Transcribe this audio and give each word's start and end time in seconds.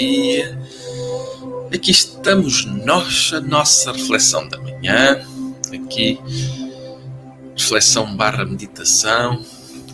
dia. 0.00 0.58
Aqui 1.72 1.90
estamos 1.90 2.64
nós, 2.64 3.32
a 3.34 3.40
nossa 3.40 3.92
reflexão 3.92 4.48
da 4.48 4.58
manhã. 4.58 5.20
Aqui, 5.72 6.18
reflexão 7.56 8.16
barra 8.16 8.44
meditação. 8.44 9.44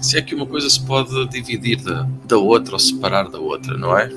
Se 0.01 0.17
é 0.17 0.23
que 0.23 0.35
uma 0.35 0.47
coisa 0.47 0.71
se 0.71 0.81
pode 0.81 1.29
dividir 1.29 1.83
da, 1.83 2.07
da 2.25 2.39
outra 2.39 2.75
ou 2.75 2.79
separar 2.79 3.29
da 3.29 3.39
outra, 3.39 3.77
não 3.77 3.97
é? 3.99 4.11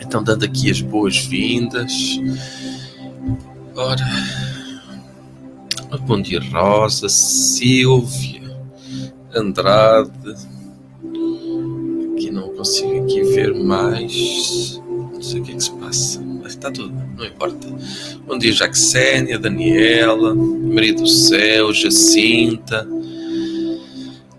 Então, 0.00 0.22
dando 0.22 0.44
aqui 0.44 0.70
as 0.70 0.80
boas-vindas. 0.80 1.92
Ora, 3.74 4.06
bom 6.06 6.20
dia, 6.20 6.40
Rosa, 6.52 7.08
Silvia, 7.08 8.56
Andrade 9.34 10.36
consigo 12.60 13.04
aqui 13.04 13.22
ver 13.22 13.54
mais. 13.54 14.79
Sei 15.30 15.38
o 15.38 15.44
que 15.44 15.52
é 15.52 15.54
que 15.54 15.62
se 15.62 15.70
passa. 15.76 16.20
Mas 16.20 16.54
está 16.54 16.72
tudo, 16.72 16.92
não 16.92 17.24
importa. 17.24 17.68
Bom 18.26 18.36
dia, 18.36 18.50
Jaxénia, 18.50 19.38
Daniela, 19.38 20.34
Maria 20.34 20.92
do 20.92 21.06
Céu, 21.06 21.72
Jacinta. 21.72 22.84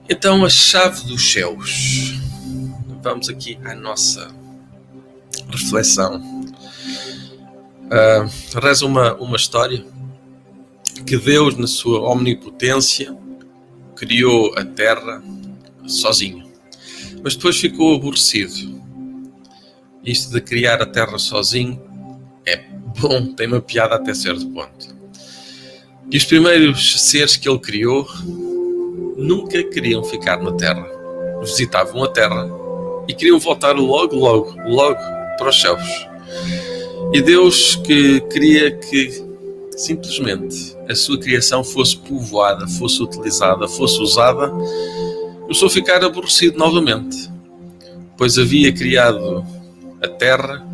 Então, 0.09 0.43
a 0.43 0.49
chave 0.49 1.05
dos 1.05 1.31
céus. 1.31 2.19
Vamos 3.01 3.29
aqui 3.29 3.57
à 3.63 3.73
nossa 3.73 4.35
reflexão. 5.49 6.21
Uh, 7.85 8.59
reza 8.59 8.85
uma, 8.85 9.13
uma 9.15 9.37
história 9.37 9.85
que 11.05 11.17
Deus, 11.17 11.55
na 11.55 11.67
sua 11.67 12.01
omnipotência, 12.01 13.15
criou 13.95 14.53
a 14.57 14.65
terra 14.65 15.23
sozinho 15.87 16.51
mas 17.23 17.35
depois 17.35 17.57
ficou 17.57 17.95
aborrecido. 17.95 18.80
Isto 20.03 20.33
de 20.33 20.41
criar 20.41 20.81
a 20.81 20.85
Terra 20.85 21.17
sozinho 21.17 21.81
é 22.45 22.57
bom, 22.99 23.33
tem 23.33 23.47
uma 23.47 23.61
piada 23.61 23.95
até 23.95 24.13
certo 24.13 24.47
ponto. 24.49 24.95
E 26.11 26.17
os 26.17 26.25
primeiros 26.25 27.01
seres 27.01 27.37
que 27.37 27.47
ele 27.47 27.59
criou 27.59 28.07
nunca 29.17 29.63
queriam 29.63 30.03
ficar 30.03 30.41
na 30.41 30.51
Terra. 30.53 30.85
Visitavam 31.41 32.03
a 32.03 32.07
Terra 32.07 32.49
e 33.07 33.13
queriam 33.13 33.39
voltar 33.39 33.75
logo, 33.75 34.15
logo, 34.15 34.55
logo 34.65 34.99
para 35.37 35.49
os 35.49 35.61
céus. 35.61 36.07
E 37.13 37.21
Deus 37.21 37.75
que 37.75 38.21
queria 38.21 38.71
que 38.71 39.23
simplesmente 39.77 40.75
a 40.89 40.95
sua 40.95 41.19
criação 41.19 41.63
fosse 41.63 41.97
povoada, 41.97 42.67
fosse 42.67 43.01
utilizada, 43.01 43.67
fosse 43.67 43.99
usada 44.01 44.51
começou 45.51 45.67
a 45.67 45.71
ficar 45.71 46.01
aborrecido 46.01 46.57
novamente, 46.57 47.29
pois 48.15 48.37
havia 48.37 48.71
criado 48.71 49.45
a 50.01 50.07
terra 50.07 50.65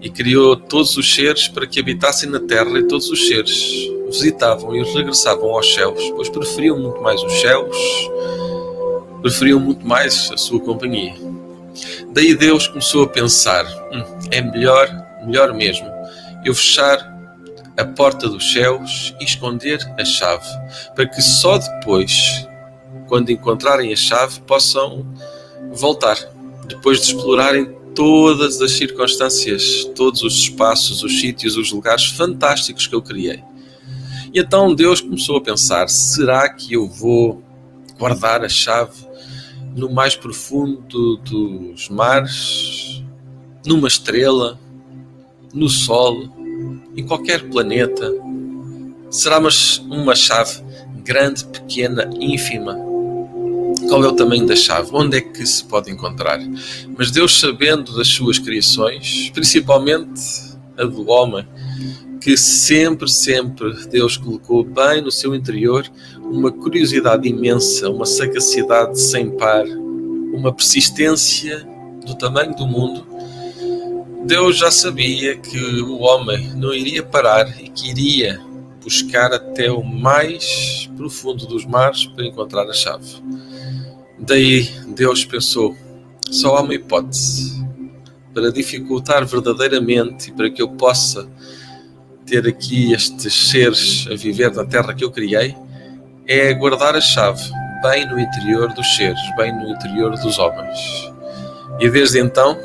e 0.00 0.10
criou 0.10 0.56
todos 0.56 0.96
os 0.96 1.14
seres 1.14 1.48
para 1.48 1.66
que 1.66 1.80
habitassem 1.80 2.28
na 2.28 2.40
terra 2.40 2.78
e 2.78 2.86
todos 2.86 3.08
os 3.10 3.28
seres 3.28 3.90
visitavam 4.06 4.74
e 4.74 4.82
regressavam 4.82 5.50
aos 5.50 5.72
céus, 5.72 6.02
pois 6.14 6.28
preferiam 6.28 6.78
muito 6.78 7.00
mais 7.00 7.22
os 7.22 7.32
céus, 7.40 7.76
preferiam 9.22 9.60
muito 9.60 9.86
mais 9.86 10.30
a 10.32 10.36
sua 10.36 10.60
companhia. 10.60 11.14
Daí 12.12 12.34
Deus 12.34 12.66
começou 12.68 13.04
a 13.04 13.08
pensar: 13.08 13.64
hum, 13.92 14.04
é 14.30 14.42
melhor, 14.42 14.88
melhor 15.24 15.54
mesmo, 15.54 15.88
eu 16.44 16.54
fechar 16.54 17.10
a 17.76 17.84
porta 17.84 18.28
dos 18.28 18.52
céus 18.52 19.14
e 19.18 19.24
esconder 19.24 19.80
a 19.98 20.04
chave, 20.04 20.46
para 20.94 21.06
que 21.06 21.22
só 21.22 21.56
depois 21.56 22.46
quando 23.12 23.30
encontrarem 23.30 23.92
a 23.92 23.96
chave, 23.96 24.40
possam 24.40 25.06
voltar, 25.70 26.16
depois 26.66 26.98
de 27.02 27.08
explorarem 27.08 27.76
todas 27.94 28.60
as 28.60 28.72
circunstâncias, 28.72 29.84
todos 29.94 30.22
os 30.22 30.34
espaços, 30.34 31.02
os 31.02 31.20
sítios, 31.20 31.56
os 31.56 31.72
lugares 31.72 32.06
fantásticos 32.06 32.86
que 32.86 32.94
eu 32.94 33.02
criei. 33.02 33.42
E 34.32 34.40
então 34.40 34.74
Deus 34.74 35.00
começou 35.00 35.36
a 35.36 35.40
pensar: 35.40 35.88
será 35.88 36.48
que 36.48 36.72
eu 36.72 36.88
vou 36.88 37.42
guardar 37.98 38.44
a 38.44 38.48
chave 38.48 39.06
no 39.74 39.90
mais 39.90 40.14
profundo 40.14 41.16
dos 41.18 41.88
mares, 41.88 43.02
numa 43.64 43.88
estrela, 43.88 44.58
no 45.52 45.68
Sol, 45.68 46.28
em 46.96 47.06
qualquer 47.06 47.48
planeta? 47.48 48.10
Será 49.10 49.38
uma 49.38 50.14
chave 50.14 50.62
grande, 51.04 51.44
pequena, 51.44 52.08
ínfima? 52.18 52.91
Qual 53.88 54.04
é 54.04 54.08
o 54.08 54.12
tamanho 54.12 54.46
da 54.46 54.56
chave, 54.56 54.90
onde 54.92 55.18
é 55.18 55.20
que 55.20 55.44
se 55.46 55.64
pode 55.64 55.90
encontrar. 55.90 56.38
Mas 56.96 57.10
Deus, 57.10 57.38
sabendo 57.38 57.96
das 57.96 58.08
suas 58.08 58.38
criações, 58.38 59.30
principalmente 59.30 60.20
a 60.76 60.84
do 60.84 61.08
homem, 61.08 61.46
que 62.20 62.36
sempre, 62.36 63.10
sempre 63.10 63.86
Deus 63.88 64.16
colocou 64.16 64.62
bem 64.62 65.02
no 65.02 65.10
seu 65.10 65.34
interior 65.34 65.84
uma 66.20 66.52
curiosidade 66.52 67.28
imensa, 67.28 67.90
uma 67.90 68.06
sagacidade 68.06 69.00
sem 69.00 69.30
par, 69.30 69.66
uma 69.66 70.52
persistência 70.52 71.66
do 72.06 72.14
tamanho 72.14 72.54
do 72.54 72.66
mundo. 72.66 73.06
Deus 74.24 74.56
já 74.56 74.70
sabia 74.70 75.36
que 75.36 75.58
o 75.82 75.98
homem 75.98 76.54
não 76.54 76.72
iria 76.72 77.02
parar 77.02 77.60
e 77.60 77.68
que 77.68 77.90
iria 77.90 78.40
buscar 78.82 79.32
até 79.32 79.70
o 79.70 79.82
mais 79.82 80.88
profundo 80.96 81.46
dos 81.46 81.64
mares 81.64 82.06
para 82.06 82.26
encontrar 82.26 82.68
a 82.68 82.72
chave. 82.72 83.20
Daí 84.22 84.68
Deus 84.88 85.24
pensou: 85.24 85.76
só 86.30 86.56
há 86.56 86.62
uma 86.62 86.74
hipótese 86.74 87.60
para 88.32 88.50
dificultar 88.50 89.26
verdadeiramente 89.26 90.30
e 90.30 90.32
para 90.32 90.48
que 90.48 90.62
eu 90.62 90.68
possa 90.68 91.28
ter 92.24 92.46
aqui 92.46 92.92
estes 92.92 93.50
seres 93.50 94.06
a 94.10 94.14
viver 94.14 94.54
na 94.54 94.64
terra 94.64 94.94
que 94.94 95.04
eu 95.04 95.10
criei, 95.10 95.54
é 96.26 96.54
guardar 96.54 96.94
a 96.94 97.00
chave 97.00 97.42
bem 97.82 98.08
no 98.08 98.18
interior 98.18 98.72
dos 98.72 98.96
seres, 98.96 99.20
bem 99.36 99.52
no 99.54 99.68
interior 99.68 100.16
dos 100.16 100.38
homens. 100.38 100.78
E 101.80 101.90
desde 101.90 102.20
então, 102.20 102.56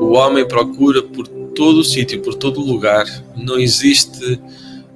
o 0.00 0.12
homem 0.14 0.46
procura 0.46 1.00
por 1.00 1.28
todo 1.54 1.78
o 1.78 1.84
sítio, 1.84 2.20
por 2.20 2.34
todo 2.34 2.60
o 2.60 2.66
lugar. 2.66 3.06
Não 3.36 3.58
existe 3.58 4.40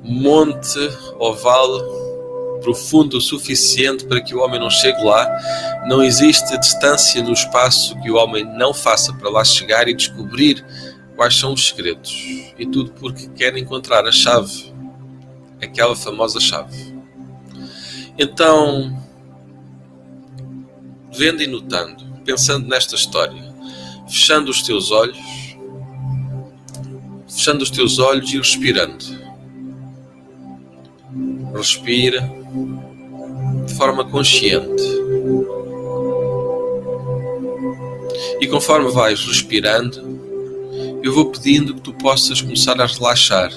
monte 0.02 0.78
ou 1.18 1.34
vale 1.34 2.01
profundo 2.62 3.18
o 3.18 3.20
suficiente 3.20 4.06
para 4.06 4.20
que 4.20 4.34
o 4.34 4.40
homem 4.40 4.58
não 4.58 4.70
chegue 4.70 5.02
lá. 5.04 5.28
Não 5.86 6.02
existe 6.02 6.56
distância 6.58 7.22
no 7.22 7.32
espaço 7.32 8.00
que 8.00 8.10
o 8.10 8.16
homem 8.16 8.44
não 8.56 8.72
faça 8.72 9.12
para 9.12 9.28
lá 9.28 9.44
chegar 9.44 9.88
e 9.88 9.94
descobrir 9.94 10.64
quais 11.16 11.36
são 11.36 11.52
os 11.52 11.68
segredos. 11.68 12.12
E 12.58 12.66
tudo 12.66 12.92
porque 12.92 13.28
quer 13.28 13.56
encontrar 13.56 14.06
a 14.06 14.12
chave, 14.12 14.72
aquela 15.60 15.94
famosa 15.94 16.40
chave. 16.40 16.92
Então, 18.18 18.96
vendo 21.12 21.42
e 21.42 21.46
notando, 21.46 22.04
pensando 22.24 22.68
nesta 22.68 22.94
história, 22.94 23.52
fechando 24.06 24.50
os 24.50 24.62
teus 24.62 24.90
olhos, 24.90 25.18
fechando 27.28 27.62
os 27.62 27.70
teus 27.70 27.98
olhos 27.98 28.32
e 28.32 28.38
respirando. 28.38 29.21
Respira 31.54 32.30
de 33.66 33.74
forma 33.74 34.04
consciente. 34.04 34.82
E 38.40 38.46
conforme 38.46 38.90
vais 38.90 39.24
respirando, 39.24 40.20
eu 41.02 41.12
vou 41.12 41.26
pedindo 41.30 41.74
que 41.74 41.80
tu 41.80 41.92
possas 41.94 42.40
começar 42.40 42.80
a 42.80 42.86
relaxar. 42.86 43.52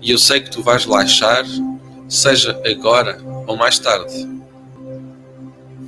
E 0.00 0.10
eu 0.10 0.18
sei 0.18 0.40
que 0.40 0.50
tu 0.50 0.62
vais 0.62 0.84
relaxar, 0.84 1.44
seja 2.08 2.60
agora 2.66 3.18
ou 3.46 3.56
mais 3.56 3.78
tarde. 3.78 4.28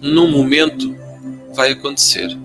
Num 0.01 0.31
momento 0.31 0.97
vai 1.55 1.73
acontecer. 1.73 2.37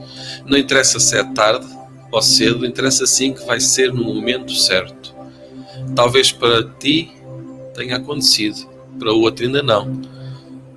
Não 0.46 0.58
interessa 0.58 1.00
se 1.00 1.18
é 1.18 1.24
tarde 1.24 1.68
ou 2.12 2.22
cedo, 2.22 2.66
interessa 2.66 3.06
sim 3.06 3.34
que 3.34 3.46
vai 3.46 3.60
ser 3.60 3.94
no 3.94 4.04
momento 4.04 4.54
certo. 4.54 5.16
Talvez 5.96 6.32
para 6.32 6.64
ti 6.80 7.12
tenha 7.82 7.98
acontecido, 7.98 8.68
para 8.98 9.14
o 9.14 9.22
outro 9.22 9.46
ainda 9.46 9.64
não 9.64 10.12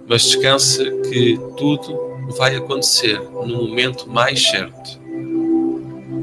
mas 0.08 0.22
descansa 0.22 0.84
que 1.08 1.38
tudo 1.56 2.14
vai 2.36 2.56
acontecer 2.56 3.20
no 3.20 3.46
momento 3.46 4.08
mais 4.08 4.42
certo. 4.42 5.00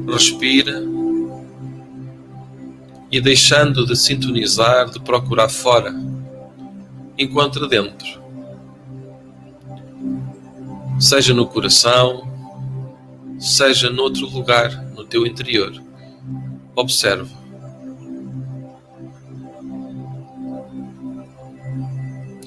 Respira 0.06 0.82
e 3.10 3.20
deixando 3.20 3.86
de 3.86 3.96
sintonizar, 3.96 4.90
de 4.90 5.00
procurar 5.00 5.48
fora, 5.48 5.94
encontra 7.18 7.68
dentro. 7.68 8.22
Seja 10.98 11.34
no 11.34 11.46
coração, 11.46 12.28
seja 13.38 13.90
noutro 13.90 14.26
lugar 14.26 14.70
no 14.94 15.04
teu 15.04 15.26
interior. 15.26 15.72
Observa. 16.74 17.41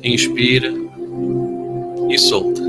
Inspira 0.06 0.74
e 2.10 2.18
solta. 2.18 2.66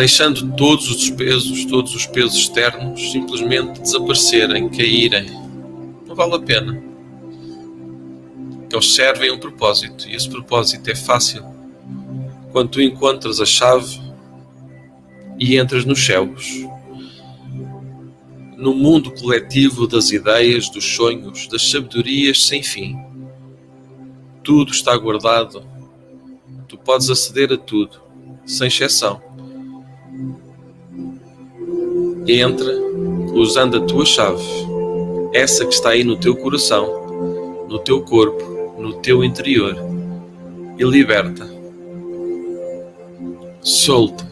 deixando 0.00 0.56
todos 0.56 0.88
os 0.90 1.10
pesos, 1.10 1.66
todos 1.66 1.94
os 1.94 2.06
pesos 2.06 2.34
externos 2.34 3.12
simplesmente 3.12 3.82
desaparecerem, 3.82 4.70
caírem. 4.70 5.26
Não 6.06 6.14
vale 6.14 6.36
a 6.36 6.38
pena. 6.38 6.82
Eles 8.72 8.94
servem 8.94 9.30
um 9.30 9.38
propósito 9.38 10.08
e 10.08 10.16
esse 10.16 10.26
propósito 10.26 10.90
é 10.90 10.94
fácil. 10.94 11.44
Quando 12.50 12.70
tu 12.70 12.80
encontras 12.80 13.40
a 13.40 13.44
chave 13.44 14.00
e 15.38 15.58
entras 15.58 15.84
nos 15.84 16.02
céus, 16.02 16.64
no 18.56 18.74
mundo 18.74 19.10
coletivo 19.10 19.86
das 19.86 20.10
ideias, 20.12 20.70
dos 20.70 20.84
sonhos, 20.96 21.46
das 21.46 21.70
sabedorias 21.70 22.46
sem 22.46 22.62
fim. 22.62 22.96
Tudo 24.42 24.70
está 24.70 24.96
guardado. 24.96 25.62
Tu 26.68 26.78
podes 26.78 27.10
aceder 27.10 27.52
a 27.52 27.56
tudo, 27.56 28.00
sem 28.46 28.68
exceção. 28.68 29.20
Entra 32.26 32.72
usando 33.34 33.78
a 33.78 33.80
tua 33.80 34.04
chave, 34.04 34.44
essa 35.32 35.64
que 35.66 35.74
está 35.74 35.90
aí 35.90 36.04
no 36.04 36.16
teu 36.16 36.36
coração, 36.36 37.66
no 37.68 37.78
teu 37.78 38.02
corpo, 38.02 38.42
no 38.78 38.94
teu 38.94 39.24
interior, 39.24 39.76
e 40.78 40.84
liberta. 40.84 41.48
Solta 43.60 44.29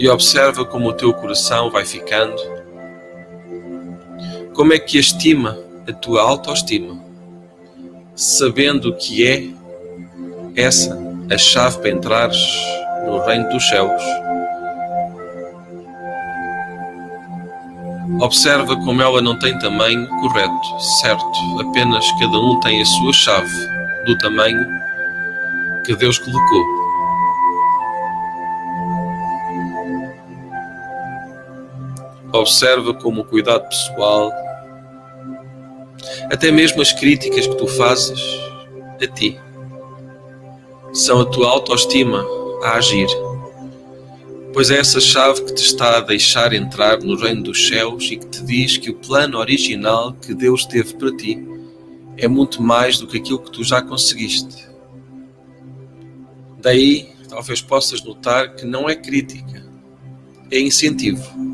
e 0.00 0.08
observa 0.08 0.64
como 0.64 0.88
o 0.88 0.92
teu 0.94 1.12
coração 1.12 1.70
vai 1.70 1.84
ficando. 1.84 2.40
Como 4.54 4.72
é 4.72 4.78
que 4.78 4.98
estima 4.98 5.58
a 5.86 5.92
tua 5.92 6.22
autoestima, 6.22 6.98
sabendo 8.16 8.96
que 8.96 9.26
é 9.26 9.50
essa 10.56 10.98
a 11.30 11.36
chave 11.36 11.78
para 11.80 11.90
entrares 11.90 12.40
no 13.04 13.18
reino 13.26 13.50
dos 13.50 13.68
céus. 13.68 14.02
Observa 18.22 18.76
como 18.76 19.02
ela 19.02 19.20
não 19.20 19.38
tem 19.38 19.58
tamanho 19.58 20.08
correto, 20.08 20.80
certo, 21.00 21.60
apenas 21.60 22.10
cada 22.12 22.38
um 22.38 22.58
tem 22.60 22.80
a 22.80 22.86
sua 22.86 23.12
chave 23.12 23.68
do 24.06 24.16
tamanho 24.16 24.66
que 25.84 25.94
Deus 25.94 26.18
colocou. 26.18 26.89
Observa 32.32 32.94
como 32.94 33.22
o 33.22 33.24
cuidado 33.24 33.68
pessoal, 33.68 34.32
até 36.30 36.50
mesmo 36.50 36.80
as 36.80 36.92
críticas 36.92 37.46
que 37.46 37.56
tu 37.56 37.66
fazes 37.66 38.20
a 39.02 39.06
ti, 39.06 39.38
são 40.92 41.20
a 41.20 41.26
tua 41.26 41.48
autoestima 41.48 42.24
a 42.62 42.76
agir. 42.76 43.08
Pois 44.52 44.70
é 44.70 44.78
essa 44.78 45.00
chave 45.00 45.44
que 45.44 45.54
te 45.54 45.64
está 45.64 45.98
a 45.98 46.00
deixar 46.00 46.52
entrar 46.52 47.00
no 47.00 47.16
reino 47.16 47.42
dos 47.44 47.68
céus 47.68 48.10
e 48.10 48.16
que 48.16 48.26
te 48.26 48.42
diz 48.44 48.76
que 48.76 48.90
o 48.90 48.94
plano 48.94 49.38
original 49.38 50.12
que 50.12 50.34
Deus 50.34 50.64
teve 50.64 50.94
para 50.94 51.16
ti 51.16 51.38
é 52.16 52.26
muito 52.26 52.62
mais 52.62 52.98
do 52.98 53.06
que 53.06 53.18
aquilo 53.18 53.38
que 53.38 53.50
tu 53.50 53.62
já 53.62 53.80
conseguiste. 53.80 54.68
Daí, 56.60 57.12
talvez 57.28 57.62
possas 57.62 58.02
notar 58.02 58.54
que 58.54 58.66
não 58.66 58.88
é 58.88 58.94
crítica, 58.94 59.64
é 60.50 60.60
incentivo. 60.60 61.49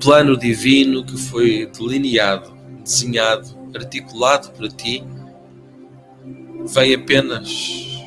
Plano 0.00 0.36
divino 0.36 1.04
que 1.04 1.16
foi 1.16 1.66
delineado, 1.66 2.52
desenhado, 2.82 3.48
articulado 3.74 4.50
para 4.50 4.68
ti, 4.68 5.02
vem 6.66 6.94
apenas 6.94 7.98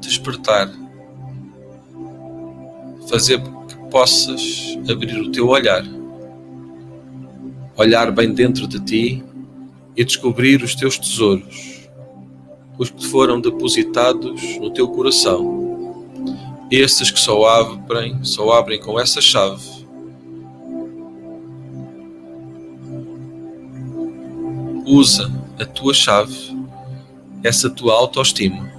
despertar, 0.00 0.72
fazer 3.08 3.40
que 3.40 3.76
possas 3.90 4.78
abrir 4.90 5.18
o 5.20 5.30
teu 5.30 5.48
olhar, 5.48 5.84
olhar 7.76 8.10
bem 8.10 8.32
dentro 8.32 8.66
de 8.66 8.80
ti 8.80 9.24
e 9.96 10.04
descobrir 10.04 10.62
os 10.62 10.74
teus 10.74 10.98
tesouros, 10.98 11.88
os 12.78 12.90
que 12.90 13.06
foram 13.06 13.40
depositados 13.40 14.58
no 14.58 14.70
teu 14.70 14.88
coração, 14.88 16.06
esses 16.70 17.10
que 17.10 17.18
só 17.18 17.44
abrem, 17.46 18.22
só 18.22 18.52
abrem 18.52 18.80
com 18.80 18.98
essa 18.98 19.20
chave 19.20 19.75
usa 24.86 25.30
a 25.58 25.64
tua 25.64 25.92
chave, 25.92 26.56
essa 27.42 27.68
tua 27.68 27.92
autoestima, 27.92 28.70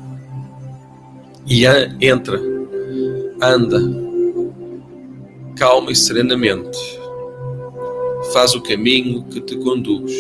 e 1.45 1.65
entra, 2.01 2.41
anda, 3.41 3.79
calma 5.57 5.91
e 5.91 5.95
serenamente, 5.95 6.77
faz 8.33 8.55
o 8.55 8.61
caminho 8.61 9.23
que 9.25 9.41
te 9.41 9.57
conduz. 9.57 10.13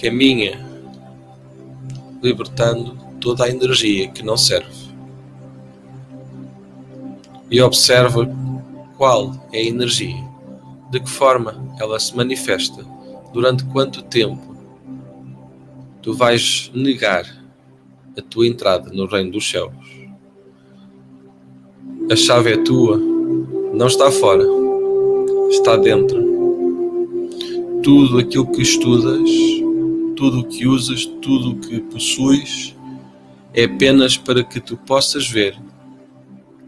Caminha, 0.00 0.66
libertando 2.22 2.96
toda 3.20 3.44
a 3.44 3.50
energia 3.50 4.08
que 4.08 4.22
não 4.22 4.36
serve. 4.36 4.90
E 7.50 7.60
observa 7.60 8.26
qual 9.00 9.32
é 9.50 9.60
a 9.60 9.64
energia? 9.64 10.22
De 10.90 11.00
que 11.00 11.08
forma 11.08 11.74
ela 11.80 11.98
se 11.98 12.14
manifesta? 12.14 12.84
Durante 13.32 13.64
quanto 13.64 14.02
tempo 14.02 14.54
tu 16.02 16.12
vais 16.12 16.70
negar 16.74 17.24
a 18.14 18.20
tua 18.20 18.46
entrada 18.46 18.92
no 18.92 19.06
reino 19.06 19.30
dos 19.30 19.48
céus? 19.48 19.72
A 22.10 22.14
chave 22.14 22.52
é 22.52 22.56
tua, 22.58 22.98
não 22.98 23.86
está 23.86 24.10
fora, 24.10 24.44
está 25.48 25.78
dentro. 25.78 26.22
Tudo 27.82 28.18
aquilo 28.18 28.52
que 28.52 28.60
estudas, 28.60 29.30
tudo 30.14 30.40
o 30.40 30.44
que 30.44 30.66
usas, 30.66 31.06
tudo 31.06 31.52
o 31.52 31.56
que 31.58 31.80
possuis, 31.80 32.76
é 33.54 33.64
apenas 33.64 34.18
para 34.18 34.44
que 34.44 34.60
tu 34.60 34.76
possas 34.76 35.26
ver 35.26 35.58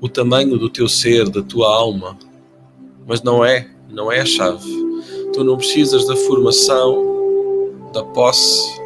o 0.03 0.09
tamanho 0.09 0.59
do 0.59 0.69
teu 0.69 0.89
ser, 0.89 1.29
da 1.29 1.41
tua 1.41 1.73
alma, 1.73 2.19
mas 3.07 3.23
não 3.23 3.45
é, 3.45 3.71
não 3.89 4.11
é 4.11 4.21
a 4.21 4.27
chave. 4.27 4.69
Tu 5.33 5.45
não 5.45 5.57
precisas 5.57 6.05
da 6.09 6.17
formação, 6.17 7.89
da 7.95 8.03
posse 8.03 8.83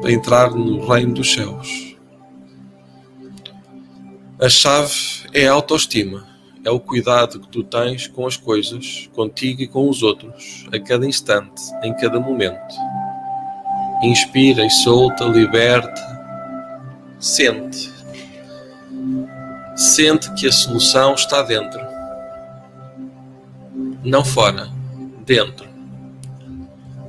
para 0.00 0.10
entrar 0.10 0.52
no 0.52 0.88
reino 0.88 1.12
dos 1.12 1.30
céus. 1.30 1.94
A 4.40 4.48
chave 4.48 4.94
é 5.34 5.46
a 5.46 5.52
autoestima, 5.52 6.26
é 6.64 6.70
o 6.70 6.80
cuidado 6.80 7.38
que 7.38 7.48
tu 7.48 7.62
tens 7.62 8.08
com 8.08 8.26
as 8.26 8.38
coisas, 8.38 9.06
contigo 9.14 9.60
e 9.60 9.68
com 9.68 9.86
os 9.86 10.02
outros, 10.02 10.66
a 10.72 10.80
cada 10.80 11.06
instante, 11.06 11.60
em 11.82 11.94
cada 11.94 12.18
momento. 12.18 12.74
Inspira 14.02 14.64
e 14.64 14.70
solta, 14.70 15.24
liberta, 15.24 16.00
sente 17.18 17.99
sente 19.80 20.30
que 20.34 20.46
a 20.46 20.52
solução 20.52 21.14
está 21.14 21.40
dentro. 21.40 21.80
Não 24.04 24.22
fora, 24.22 24.68
dentro. 25.24 25.66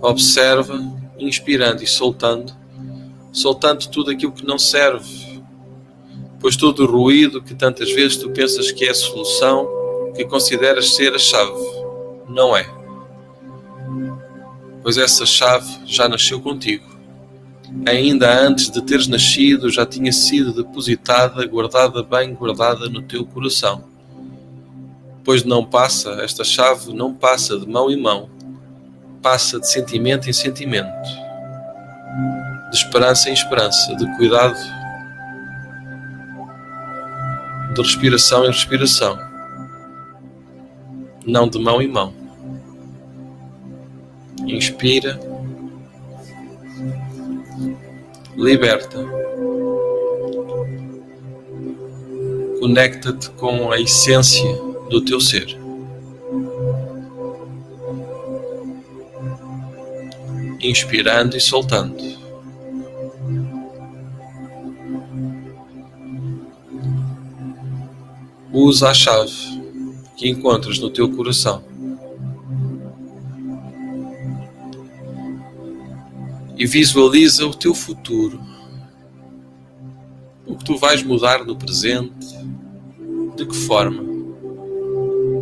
Observa, 0.02 0.80
inspirando 1.20 1.84
e 1.84 1.88
soltando, 1.88 2.54
soltando 3.34 3.90
tudo 3.90 4.12
aquilo 4.12 4.32
que 4.32 4.46
não 4.46 4.58
serve, 4.58 5.44
pois 6.40 6.56
todo 6.56 6.86
o 6.86 6.90
ruído 6.90 7.44
que 7.44 7.54
tantas 7.54 7.92
vezes 7.92 8.16
tu 8.16 8.30
pensas 8.30 8.72
que 8.72 8.86
é 8.86 8.92
a 8.92 8.96
solução, 8.96 9.68
que 10.16 10.24
consideras 10.24 10.96
ser 10.96 11.14
a 11.14 11.20
chave, 11.20 11.52
não 12.30 12.56
é. 12.56 12.66
Pois 14.82 14.98
essa 14.98 15.26
chave 15.26 15.70
já 15.86 16.08
nasceu 16.08 16.40
contigo 16.40 16.91
ainda 17.86 18.32
antes 18.40 18.70
de 18.70 18.82
teres 18.82 19.08
nascido, 19.08 19.70
já 19.70 19.86
tinha 19.86 20.12
sido 20.12 20.54
depositada, 20.54 21.46
guardada 21.46 22.04
bem 22.04 22.34
guardada 22.34 22.90
no 22.90 23.02
teu 23.02 23.26
coração. 23.26 23.84
Pois 25.24 25.44
não 25.44 25.64
passa, 25.64 26.12
esta 26.22 26.44
chave 26.44 26.94
não 26.94 27.14
passa 27.14 27.60
de 27.60 27.68
mão 27.68 27.90
em 27.90 28.00
mão, 28.00 28.30
passa 29.22 29.60
de 29.60 29.70
sentimento 29.70 30.30
em 30.30 30.34
sentimento, 30.34 31.08
de 32.72 32.78
esperança 32.78 33.30
em 33.30 33.34
esperança, 33.34 33.96
de 33.96 34.18
cuidado, 34.18 34.58
de 37.74 37.82
respiração 37.82 38.44
em 38.46 38.48
respiração, 38.48 39.18
não 41.26 41.48
de 41.48 41.60
mão 41.60 41.82
em 41.82 41.88
mão. 41.88 42.14
Inspira 44.48 45.31
liberta. 48.36 48.98
Conecta-te 52.60 53.30
com 53.32 53.72
a 53.72 53.80
essência 53.80 54.56
do 54.90 55.02
teu 55.02 55.20
ser. 55.20 55.58
Inspirando 60.60 61.36
e 61.36 61.42
soltando. 61.42 62.22
Usa 68.54 68.90
a 68.90 68.94
chave 68.94 69.32
que 70.18 70.30
encontras 70.30 70.78
no 70.78 70.90
teu 70.90 71.10
coração. 71.10 71.71
E 76.62 76.66
visualiza 76.68 77.48
o 77.48 77.56
teu 77.56 77.74
futuro. 77.74 78.40
O 80.46 80.56
que 80.56 80.64
tu 80.64 80.78
vais 80.78 81.02
mudar 81.02 81.44
no 81.44 81.56
presente, 81.56 82.38
de 83.36 83.48
que 83.48 83.56
forma, 83.56 84.04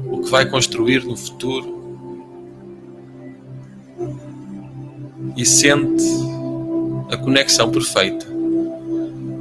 o 0.10 0.22
que 0.24 0.30
vai 0.30 0.50
construir 0.50 1.04
no 1.04 1.18
futuro. 1.18 1.78
E 5.36 5.46
sente 5.46 6.06
a 7.12 7.18
conexão 7.18 7.70
perfeita. 7.70 8.26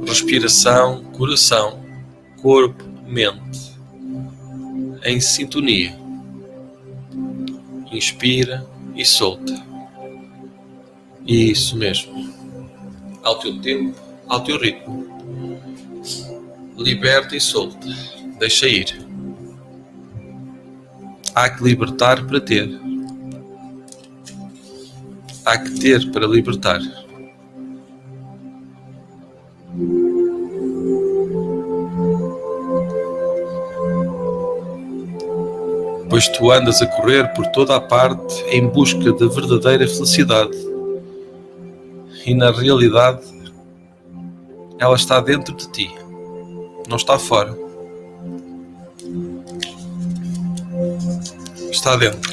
Respiração, 0.05 1.05
coração, 1.13 1.79
corpo, 2.41 2.83
mente. 3.07 3.79
Em 5.05 5.21
sintonia. 5.21 5.97
Inspira 7.89 8.67
e 8.93 9.05
solta. 9.05 9.68
Isso 11.25 11.77
mesmo. 11.77 12.33
Ao 13.23 13.37
teu 13.39 13.59
tempo, 13.61 13.99
ao 14.27 14.43
teu 14.43 14.57
ritmo. 14.59 15.07
Liberta 16.77 17.35
e 17.35 17.41
solta. 17.41 17.87
Deixa 18.39 18.67
ir. 18.67 19.05
Há 21.35 21.49
que 21.49 21.63
libertar 21.63 22.25
para 22.25 22.39
ter. 22.39 22.69
Há 25.45 25.57
que 25.57 25.79
ter 25.79 26.11
para 26.11 26.25
libertar. 26.25 26.79
Pois 36.09 36.27
tu 36.27 36.51
andas 36.51 36.81
a 36.81 36.87
correr 36.87 37.31
por 37.33 37.45
toda 37.47 37.75
a 37.75 37.79
parte 37.79 38.43
em 38.49 38.67
busca 38.67 39.13
da 39.13 39.27
verdadeira 39.27 39.87
felicidade. 39.87 40.68
E 42.29 42.33
na 42.35 42.51
realidade, 42.51 43.25
ela 44.77 44.95
está 44.95 45.19
dentro 45.19 45.55
de 45.55 45.67
ti, 45.71 45.91
não 46.87 46.95
está 46.95 47.17
fora. 47.17 47.57
Está 51.71 51.95
dentro. 51.95 52.31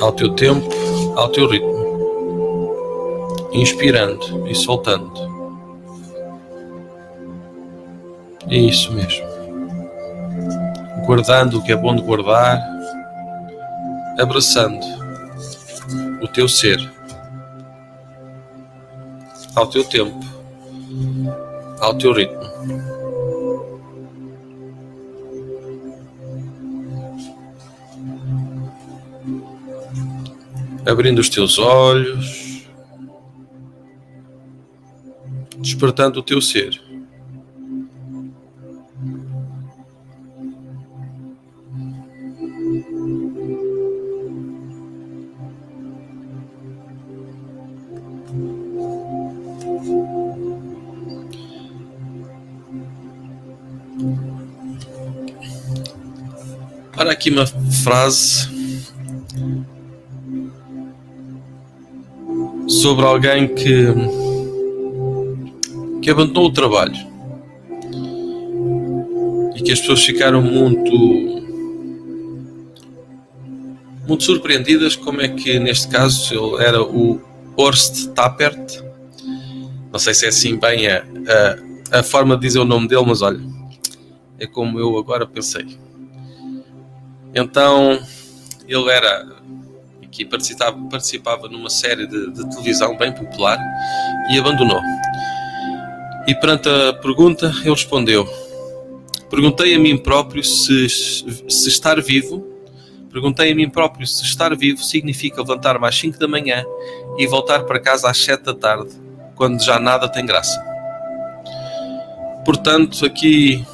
Ao 0.00 0.12
teu 0.12 0.34
tempo, 0.34 0.66
ao 1.14 1.28
teu 1.28 1.46
ritmo. 1.46 1.76
Inspirando 3.52 4.48
e 4.48 4.54
soltando. 4.54 5.12
É 8.48 8.56
isso 8.56 8.90
mesmo. 8.94 9.26
Guardando 11.04 11.58
o 11.58 11.62
que 11.62 11.72
é 11.72 11.76
bom 11.76 11.94
de 11.94 12.00
guardar, 12.00 12.66
abraçando 14.18 14.97
teu 16.38 16.48
ser 16.48 16.78
ao 19.56 19.66
teu 19.66 19.82
tempo, 19.82 20.20
ao 21.80 21.98
teu 21.98 22.12
ritmo. 22.12 22.38
Abrindo 30.86 31.18
os 31.18 31.28
teus 31.28 31.58
olhos, 31.58 32.68
despertando 35.58 36.20
o 36.20 36.22
teu 36.22 36.40
ser. 36.40 36.87
Frase 57.88 58.46
sobre 62.68 63.06
alguém 63.06 63.48
que, 63.48 63.86
que 66.02 66.10
abandonou 66.10 66.50
o 66.50 66.52
trabalho 66.52 66.94
e 69.56 69.62
que 69.62 69.72
as 69.72 69.80
pessoas 69.80 70.04
ficaram 70.04 70.42
muito 70.42 70.92
muito 74.06 74.22
surpreendidas 74.22 74.94
como 74.94 75.22
é 75.22 75.28
que 75.28 75.58
neste 75.58 75.88
caso 75.88 76.34
ele 76.34 76.62
era 76.62 76.82
o 76.82 77.18
Horst 77.56 78.08
Tappert 78.08 78.82
não 79.90 79.98
sei 79.98 80.12
se 80.12 80.26
é 80.26 80.28
assim 80.28 80.58
bem 80.58 80.88
a, 80.88 81.06
a, 81.92 82.00
a 82.00 82.02
forma 82.02 82.36
de 82.36 82.42
dizer 82.42 82.58
o 82.58 82.66
nome 82.66 82.86
dele 82.86 83.04
mas 83.06 83.22
olha 83.22 83.40
é 84.38 84.46
como 84.46 84.78
eu 84.78 84.98
agora 84.98 85.26
pensei 85.26 85.87
então 87.34 88.00
ele 88.66 88.90
era 88.90 89.38
aqui 90.18 90.24
participava, 90.24 90.76
participava 90.90 91.48
numa 91.48 91.70
série 91.70 92.06
de, 92.06 92.32
de 92.32 92.50
televisão 92.50 92.96
bem 92.96 93.12
popular 93.12 93.58
e 94.30 94.38
abandonou. 94.38 94.80
E 96.26 96.34
perante 96.34 96.68
a 96.68 96.92
pergunta, 96.92 97.46
ele 97.46 97.70
respondeu: 97.70 98.28
Perguntei 99.30 99.74
a 99.74 99.78
mim 99.78 99.96
próprio 99.96 100.42
se, 100.42 100.88
se 100.88 101.68
estar 101.68 102.00
vivo. 102.02 102.46
Perguntei 103.10 103.52
a 103.52 103.54
mim 103.54 103.70
próprio 103.70 104.06
se 104.06 104.22
estar 104.24 104.54
vivo 104.54 104.82
significa 104.82 105.40
levantar-me 105.40 105.86
às 105.86 105.96
5 105.98 106.18
da 106.18 106.28
manhã 106.28 106.62
e 107.16 107.26
voltar 107.26 107.64
para 107.64 107.80
casa 107.80 108.10
às 108.10 108.18
7 108.18 108.42
da 108.42 108.54
tarde, 108.54 108.90
quando 109.34 109.62
já 109.62 109.78
nada 109.80 110.08
tem 110.08 110.26
graça. 110.26 110.62
Portanto, 112.44 113.06
aqui 113.06 113.64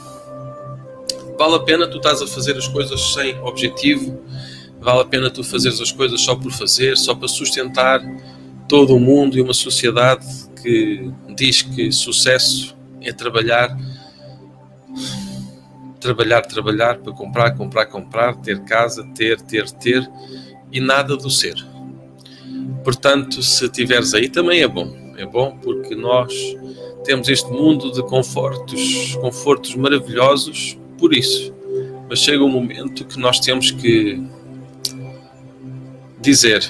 Vale 1.36 1.56
a 1.56 1.60
pena 1.60 1.88
tu 1.88 1.96
estás 1.96 2.22
a 2.22 2.26
fazer 2.26 2.56
as 2.56 2.68
coisas 2.68 3.12
sem 3.12 3.38
objetivo? 3.40 4.22
Vale 4.80 5.00
a 5.00 5.04
pena 5.04 5.30
tu 5.30 5.42
fazeres 5.42 5.80
as 5.80 5.90
coisas 5.90 6.20
só 6.20 6.36
por 6.36 6.52
fazer, 6.52 6.96
só 6.96 7.14
para 7.14 7.26
sustentar 7.26 8.00
todo 8.68 8.94
o 8.94 9.00
mundo 9.00 9.36
e 9.36 9.40
uma 9.40 9.54
sociedade 9.54 10.26
que 10.62 11.10
diz 11.34 11.62
que 11.62 11.90
sucesso 11.90 12.76
é 13.00 13.12
trabalhar, 13.12 13.76
trabalhar, 16.00 16.42
trabalhar 16.42 16.98
para 16.98 17.12
comprar, 17.12 17.56
comprar, 17.56 17.86
comprar, 17.86 18.36
ter 18.36 18.60
casa, 18.64 19.04
ter, 19.14 19.40
ter, 19.40 19.68
ter 19.70 20.08
e 20.70 20.80
nada 20.80 21.16
do 21.16 21.30
ser. 21.30 21.56
Portanto, 22.84 23.42
se 23.42 23.68
tiveres 23.68 24.14
aí 24.14 24.28
também 24.28 24.62
é 24.62 24.68
bom. 24.68 25.14
É 25.16 25.26
bom 25.26 25.58
porque 25.62 25.94
nós 25.94 26.32
temos 27.04 27.28
este 27.28 27.50
mundo 27.50 27.92
de 27.92 28.02
confortos, 28.02 29.16
confortos 29.16 29.74
maravilhosos 29.74 30.78
por 30.98 31.14
isso. 31.14 31.54
Mas 32.09 32.20
chega 32.20 32.44
um 32.44 32.48
momento 32.48 33.04
que 33.04 33.18
nós 33.18 33.40
temos 33.40 33.70
que 33.70 34.22
dizer: 36.20 36.62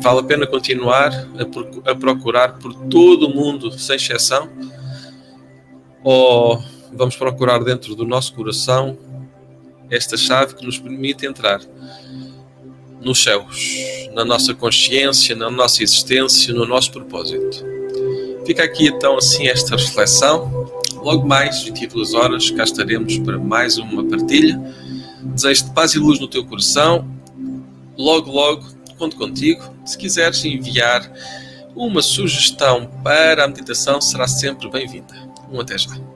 vale 0.00 0.20
a 0.20 0.22
pena 0.22 0.46
continuar 0.46 1.12
a, 1.84 1.94
procurar 1.94 2.58
por 2.58 2.74
todo 2.88 3.26
o 3.26 3.34
mundo, 3.34 3.70
sem 3.78 3.96
exceção? 3.96 4.48
Ou 6.02 6.62
vamos 6.92 7.16
procurar 7.16 7.58
dentro 7.62 7.94
do 7.94 8.06
nosso 8.06 8.32
coração 8.34 8.96
esta 9.90 10.16
chave 10.16 10.54
que 10.54 10.64
nos 10.64 10.78
permite 10.78 11.26
entrar 11.26 11.60
nos 13.00 13.22
céus, 13.22 13.56
na 14.12 14.24
nossa 14.24 14.54
consciência, 14.54 15.34
na 15.34 15.50
nossa 15.50 15.82
existência, 15.82 16.52
no 16.54 16.66
nosso 16.66 16.92
propósito? 16.92 17.64
Fica 18.46 18.64
aqui 18.64 18.86
então 18.86 19.16
assim 19.18 19.46
esta 19.48 19.76
reflexão 19.76 20.77
Logo 21.02 21.26
mais, 21.26 21.62
22 21.62 22.14
horas, 22.14 22.50
cá 22.50 22.64
estaremos 22.64 23.18
para 23.18 23.38
mais 23.38 23.78
uma 23.78 24.04
partilha. 24.04 24.60
Desejo-te 25.22 25.70
paz 25.70 25.94
e 25.94 25.98
luz 25.98 26.18
no 26.18 26.28
teu 26.28 26.44
coração. 26.44 27.08
Logo, 27.96 28.30
logo, 28.30 28.66
conto 28.98 29.16
contigo. 29.16 29.62
Se 29.84 29.96
quiseres 29.96 30.44
enviar 30.44 31.10
uma 31.74 32.02
sugestão 32.02 32.90
para 33.02 33.44
a 33.44 33.48
meditação, 33.48 34.00
será 34.00 34.26
sempre 34.26 34.68
bem-vinda. 34.70 35.14
Um 35.50 35.60
até 35.60 35.78
já. 35.78 36.07